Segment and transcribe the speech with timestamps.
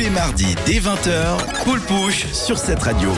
[0.00, 3.10] les mardis dès 20h, Poule Pouche sur cette radio.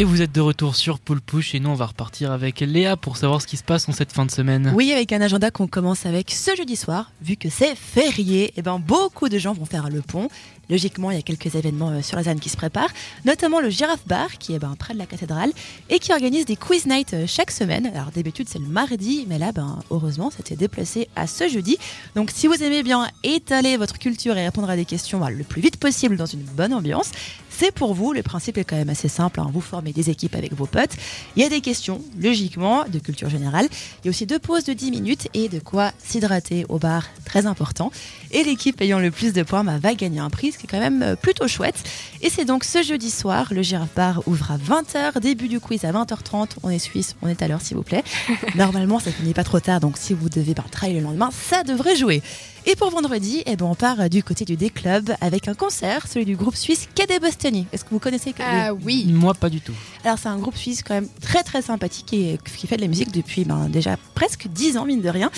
[0.00, 2.96] Et vous êtes de retour sur Poule Pouche et nous on va repartir avec Léa
[2.96, 4.72] pour savoir ce qui se passe en cette fin de semaine.
[4.76, 8.62] Oui, avec un agenda qu'on commence avec ce jeudi soir, vu que c'est férié, et
[8.62, 10.28] ben beaucoup de gens vont faire le pont.
[10.70, 12.92] Logiquement, il y a quelques événements euh, sur la zone qui se préparent,
[13.24, 15.50] notamment le Giraffe Bar qui est ben, près de la cathédrale
[15.90, 17.86] et qui organise des quiz nights euh, chaque semaine.
[17.86, 21.76] Alors d'habitude c'est le mardi, mais là, ben, heureusement, c'était déplacé à ce jeudi.
[22.14, 25.42] Donc si vous aimez bien étaler votre culture et répondre à des questions ben, le
[25.42, 27.10] plus vite possible dans une bonne ambiance,
[27.58, 28.12] c'est pour vous.
[28.12, 29.40] Le principe est quand même assez simple.
[29.40, 29.50] hein.
[29.52, 30.92] Vous formez des équipes avec vos potes.
[31.34, 33.66] Il y a des questions, logiquement, de culture générale.
[34.02, 37.04] Il y a aussi deux pauses de 10 minutes et de quoi s'hydrater au bar,
[37.24, 37.90] très important.
[38.30, 40.70] Et l'équipe ayant le plus de points bah, va gagner un prix, ce qui est
[40.70, 41.82] quand même euh, plutôt chouette.
[42.22, 45.84] Et c'est donc ce jeudi soir, le Giraffe Bar ouvre à 20h, début du quiz
[45.84, 46.50] à 20h30.
[46.62, 48.04] On est suisse, on est à l'heure s'il vous plaît.
[48.54, 51.64] Normalement, ça finit pas trop tard, donc si vous devez bah, travailler le lendemain, ça
[51.64, 52.22] devrait jouer.
[52.70, 56.26] Et pour vendredi, eh ben, on part du côté du D-Club avec un concert, celui
[56.26, 57.66] du groupe suisse Cadet Bostoni.
[57.72, 59.06] Est-ce que vous connaissez Ah oui.
[59.08, 59.72] Moi pas du tout.
[60.04, 62.88] alors c'est un groupe suisse quand même très très sympathique et qui fait de la
[62.88, 65.30] musique depuis ben, déjà presque 10 ans mine de rien.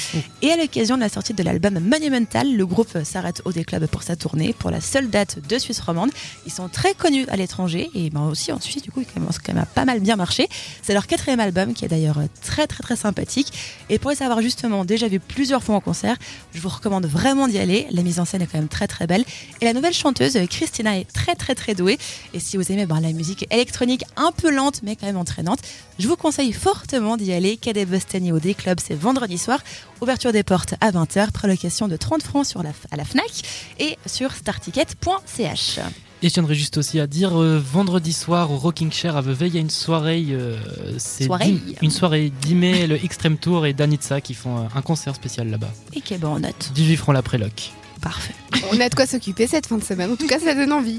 [0.42, 4.02] Et à l'occasion de la sortie de l'album Monumental, le groupe s'arrête au D-Club pour
[4.02, 6.10] sa tournée, pour la seule date de Suisse romande.
[6.46, 9.38] Ils sont très connus à l'étranger et ben, aussi en Suisse du coup ils commencent
[9.38, 10.48] quand même à pas mal bien marcher.
[10.82, 13.52] C'est leur quatrième album qui est d'ailleurs très très très sympathique.
[13.88, 16.16] Et pour les savoir justement déjà vu plusieurs fois en concert,
[16.54, 17.86] je vous recommande vraiment d'y aller.
[17.90, 19.24] La mise en scène est quand même très très belle.
[19.60, 21.98] Et la nouvelle chanteuse Christina est très très très douée.
[22.34, 25.60] Et si vous aimez ben, la musique électronique un peu lente mais quand même entraînante,
[25.98, 27.56] je vous conseille fortement d'y aller.
[27.56, 29.60] Cadet Bostani au D-Club, c'est vendredi soir.
[30.00, 33.42] Ouverture des portes à 20h, prélocation de 30 francs sur la, à la FNAC
[33.78, 35.80] et sur starticket.ch.
[36.22, 39.48] Et je tiendrais juste aussi à dire, euh, vendredi soir au Rocking Chair à Vevey,
[39.48, 40.54] il y a une soirée, euh,
[40.98, 41.56] c'est Soirée.
[41.80, 45.48] une soirée 10 mai, le Extreme Tour et Danitza qui font euh, un concert spécial
[45.48, 45.70] là-bas.
[45.94, 46.72] Et qui est bon en note.
[46.74, 47.72] 18 francs la préloc.
[48.02, 48.34] Parfait.
[48.72, 50.10] On a de quoi s'occuper cette fin de semaine.
[50.10, 50.88] En tout cas, ça donne envie.